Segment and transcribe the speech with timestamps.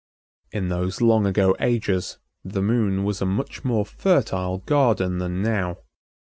[0.51, 5.77] In those long ago ages the Moon was a much more fertile garden than now.